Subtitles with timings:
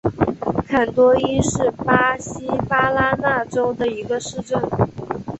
[0.67, 4.59] 坎多伊是巴西巴拉那州的一个市镇。